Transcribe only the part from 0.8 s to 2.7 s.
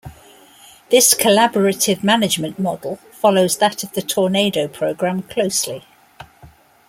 This collaborative management